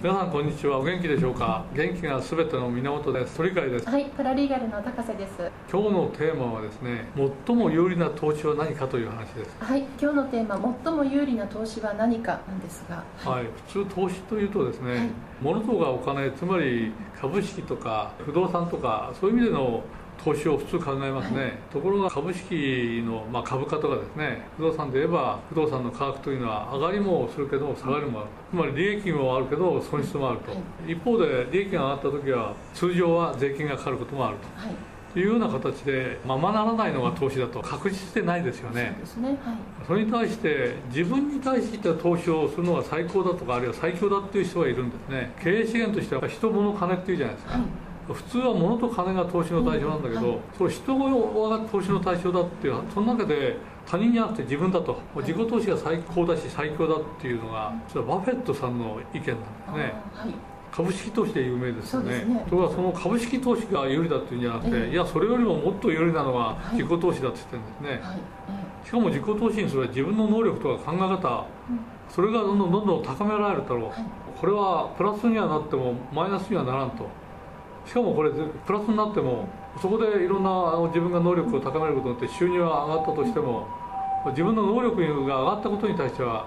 [0.00, 0.78] 皆さんこんにちは。
[0.78, 1.64] お元気でしょうか？
[1.74, 3.36] 元気がすべての源です。
[3.36, 3.88] 鳥海です。
[3.88, 5.50] はいパラリーガルの高瀬です。
[5.68, 7.06] 今日のテーマはですね
[7.46, 9.56] 最も有利な投資は何かという話です。
[9.58, 13.02] はい今日のテーマ最も有利な投資は何かなんですが。
[13.28, 15.10] はい、普通投資というとですね、はい。
[15.42, 19.82] 物とかお金つまり株式とか不動産とかそういう意味での
[20.22, 24.42] 投資を普通考えますね、はいところが株式の、まあ、株価とかですね。
[24.56, 28.28] 不動産で言えば不動産の価格というのは上がりもするけど下がりもある。
[28.50, 30.56] つまり利益もあるけど損失もあると、は
[30.88, 30.92] い。
[30.92, 34.74] 一方で利益が上がった時は通常は税金がかかることもあるはい。
[35.12, 37.60] というような形でままならないのが投資だと。
[37.60, 38.98] 確実でないですよね。
[39.04, 39.28] そね。
[39.28, 39.38] はい。
[39.86, 45.32] それに対して自分に対して投資をするのが最高だとかあるいは最強だっていう人がいるんですね。
[45.42, 50.38] 経営資源としては人物金っていうじゃないですか、はい普通は物と金が投資の対象なんだけど、うんはい。
[50.56, 53.56] それ人が投資の対象だっていうその中で
[53.86, 59.36] 他人じゃなくて自分だと、自己投資が最高だし最強だっていうのがそれはバフェットさんの意見なんで
[59.72, 59.94] すね。
[60.70, 62.24] 株式投資で有名ですよね。
[62.24, 62.44] ね。
[62.48, 64.92] ところがその株式投資が有利だっていうんじゃなくて、ええ。
[64.92, 66.76] いやそれよりももっと有利なのがはい。
[66.76, 68.86] 自己投資だって言ってるんですね、はい。
[68.86, 71.46] しかも自己投資にすれば自分の能力とか考え方
[72.08, 74.04] それがどんどんどんどん高められるだろう、はい。
[74.38, 77.06] これはプラスにはなってもマイナスにはならんと
[77.88, 79.48] しかもこれプラスになっても
[79.80, 83.66] そこでいろんなあの自分が能力を高めることによって収入が上がったとしても
[84.26, 86.46] 自分の能力が上がったことに対しては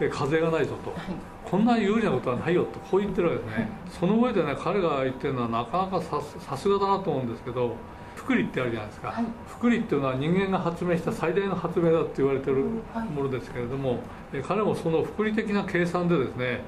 [0.00, 0.90] え課税がないぞと。
[0.90, 1.00] はい。
[1.44, 2.78] こんな有利なことはないよと。
[2.90, 3.68] こう言ってるわけですね。
[4.00, 7.76] その上でね彼が言ってるのはなかなかさすさすがだなと思うんですけど
[8.14, 9.24] 福利ってあるじゃないですか、はい。
[9.48, 13.08] 福利っていうのは人間が発明した最大の発明だって言われてるはい。
[13.08, 14.00] ものですけれども、
[14.32, 16.60] え彼もその福利的な計算でですね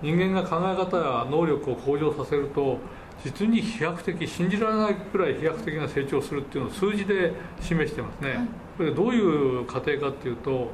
[0.00, 2.78] 人間が考え方や能力を向上させると
[3.24, 10.70] 実に飛躍的信じられないくらい飛躍的な成長をするっていうのを数字で示してますね、はいこれどういう過程かっていうと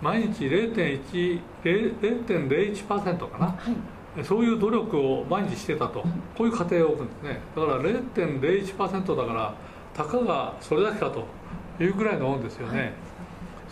[0.00, 3.46] 毎日0.1 0.01%かな。
[3.46, 4.24] はい。
[4.24, 6.02] そういう努力を毎日してたと、
[6.36, 9.54] こういう過程を置くんですね、だから0.01%だから、
[9.94, 11.24] たかがそれだけかと
[11.82, 12.92] いうぐらいのもんですよね、はい。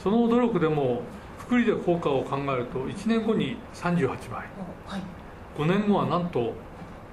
[0.03, 1.03] その努力でも、
[1.39, 5.03] 福利で効果を考えると、1年後に38倍、おはい。
[5.59, 6.55] 5年後はなんと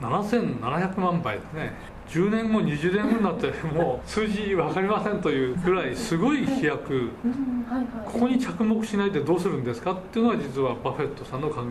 [0.01, 1.73] 7700万倍ですね、
[2.09, 7.09] 10年後、20年後になって、 もう数字分かりませんというぐらい、すごい飛躍。
[8.05, 11.67] ここに着目しないでどうするんですかっていうのが実はバフェットさんの考え方。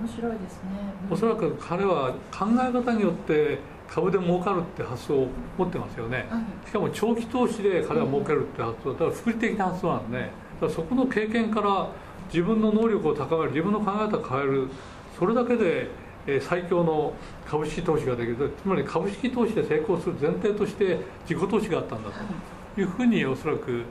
[0.00, 0.70] 面白いですね。
[1.10, 3.58] おそらく彼は考え方によって
[3.88, 6.26] 株で儲かるって発想を持ってますよね。
[6.30, 6.68] はい。
[6.68, 8.98] しかも長期投資で彼は儲けるって発想だ。
[8.98, 10.18] から福利的な発想なんで。
[10.18, 11.88] だからそこの経験から
[12.32, 14.68] 自分の能力を高める自分の考え方を変える。
[15.18, 16.09] それだけでえー
[16.40, 17.12] 最強の
[17.46, 18.52] 株式投資ができる。
[18.62, 20.98] つまり株式投資で成功する前提として
[21.28, 22.80] 自己投資があったんだと。
[22.80, 23.82] いうふうにおそらく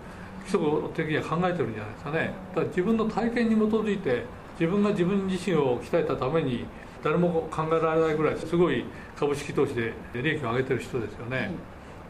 [0.45, 0.61] 基礎
[0.95, 2.33] 的には考えてるんじゃないですかね。
[2.55, 4.23] だから自分の体験に基づいて
[4.59, 6.65] 自分が自分自身を鍛えたために
[7.03, 8.83] 誰も考えられないぐらいすごい
[9.17, 11.51] 株式投資で利益を上げてる人ですよね、はい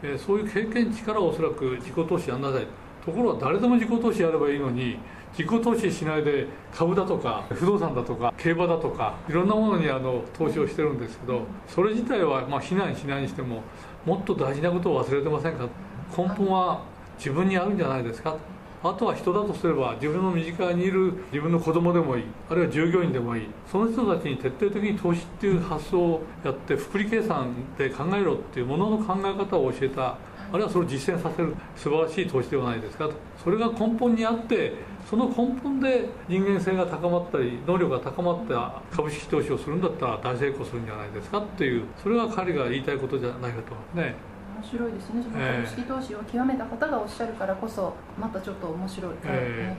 [0.02, 2.66] えーそういう経験値からおそらく自己投資やんなさい
[3.04, 4.98] ところが誰でも自己投資やればいいのに
[5.32, 13.62] 自己投資しないで株だとか不動産だとか競馬だとかいろんなものにあの投資をしてるんですけどそれ自体はまあ非難しないにしても
[14.04, 15.68] もっと大事なことを忘れてませんか？
[16.16, 16.82] 根本は
[17.16, 18.36] 自分にあるんじゃないですか？
[18.82, 30.16] あとは人だとすれば自分の身近にいる自分の子供でもいいあるいは従業員でもいいその人たちに徹底的に投資っていう発想をやって福利計算で考えろっていうものの考え方を教えた
[30.52, 33.14] あるいはそれを実践させる素晴らしい投資ではないですかと。
[33.42, 34.72] それが根本にあって
[35.08, 41.38] その根本で人間性が高まったり能力が高まった株式投資をするんだったら大成功するんじゃないですか。
[41.38, 44.14] っていうそれが彼が言いたいことじゃないかと思いますね。
[44.60, 45.22] 面白いですね。
[45.22, 49.74] そのええ株式投資を極めた方がおっしゃるからこそまたちょっと面白い、え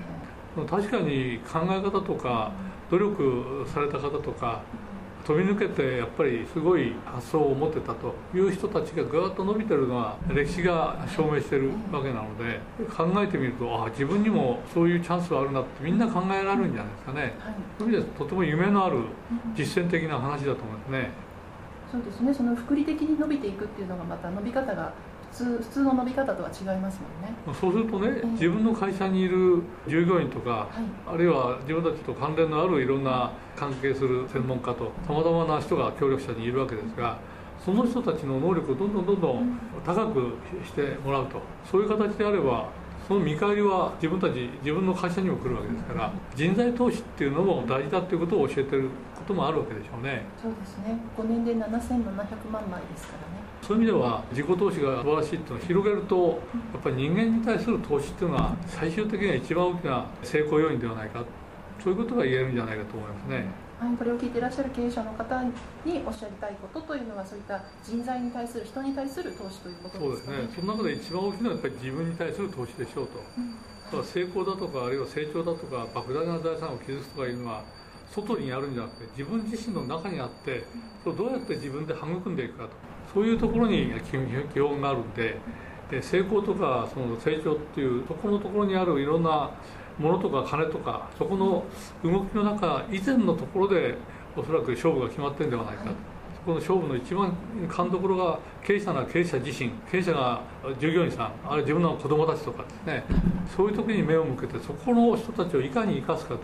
[0.69, 2.51] 確かに考え方とか
[2.89, 4.61] 努力された方とか
[5.25, 12.59] 飛び抜けてやっぱりすごい発想を持ってたという人たちがぐーっと伸びてるのは歴史が証明してるわけなので
[12.95, 17.21] 考えてみるとあ自分にもそういうチャンスはあるなってみんな考えられるんじゃないですかね。
[17.21, 17.55] はい。
[17.77, 18.97] そういう意味でとても夢のある
[19.55, 21.09] 実践的な話だと思いますね。
[21.91, 22.33] そうですね。
[22.33, 27.33] その複利的に伸びていくっていうのがまた伸び方が普通普通の伸び方とは違いますもんね。
[27.59, 30.67] そうするとね、うん自分の会社にいる従業員とか、は
[31.09, 31.13] い。
[31.13, 37.17] あるいは自分たちと関連のあるいろんな関係する専門家とさまざまな人が協力者にいるわけですが
[37.63, 40.33] その人たちの能力をどんどんどんどん高く
[40.65, 41.41] してもらうと。
[41.69, 42.69] そういう形であれば
[43.07, 50.23] その見返りは自分たち自分の会社にも来るわけですから人材投資っていうのも大事だっていうことを教えてることもあるわけでしょうね。
[50.41, 50.97] そうですね。
[51.17, 51.69] 5年で7700
[52.51, 56.41] 万枚ですからねそういう意味では自己投資が素晴らしいっていうのを広げると
[56.73, 61.23] やっぱり人間に対する投資っていうのは最終的には一番大きな成功要因ではないか
[61.83, 63.45] そういうことが言えるんじゃないかと思いますね。
[63.79, 65.51] はい、これを聞いていらっしゃる経営者の方に
[66.05, 70.61] おっしゃりたいことというのはそういった人材に対する人に対する投資ということでかねそうですすね。
[70.61, 73.19] その中で一番大きいのはやっぱり自分に対する投資でしょうと。
[73.37, 73.57] うん
[73.99, 77.61] 成功だとかあるいは成長だとか莫大な財産を築くとかいうのは
[78.11, 80.63] 外にあるんじゃなくて自分自身の中にあって
[81.03, 82.69] それをどうやって自分で育んでいくかと。
[83.13, 83.91] そういうところに
[84.53, 85.37] 基本があるんで
[85.89, 89.51] で成功とかその成長っていうところのところにあるいろんな
[89.99, 91.65] ものとか金とかそこの
[92.03, 93.95] 動きの中以前のところで
[94.35, 95.89] おそらく勝負が決まってるんではないかと。
[96.35, 97.33] そこの勝負の一番
[97.69, 100.41] 勘どころが経営者なら経営者自身経営者が
[100.79, 103.03] 従業員さんあるいは自分の子供たちとかですね。
[103.55, 106.39] そういう時に目を向けてそこの人たちをいかに生かすかと。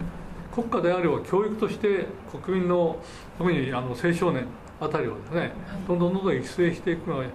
[0.57, 2.07] 国家であれば教育として
[2.43, 2.97] 国民の
[3.37, 4.47] 特にあの青少年
[4.81, 5.51] あたりをですね
[5.87, 7.25] どんどんどんどん育成していくのが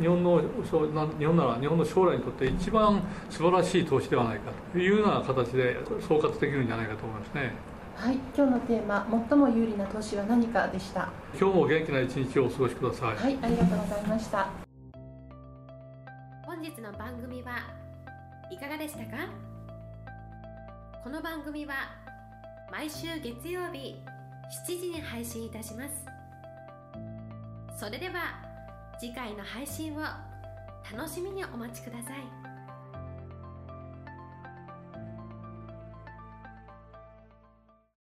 [0.00, 3.00] 日本の日本なら日本の将来にとって一番
[3.30, 7.52] 素晴らしい投資ではないかというような形で総括できるんじゃないかと思いますね。
[7.94, 11.08] はい、今日のテーマ最も有利な投資は何かでした。
[11.38, 13.16] 今日も元気な一日をお過ごしください。
[13.16, 14.48] はい、ありがとうございました。
[16.44, 17.58] 本日の番組は
[18.50, 19.28] いかがでしたか？
[21.04, 21.74] この番組は
[22.72, 23.96] 毎週月曜日
[24.66, 26.06] 7時に配信いたします。
[27.78, 28.42] それでは
[28.98, 30.00] 次回の配信を
[30.90, 32.51] 楽しみにお待ちください。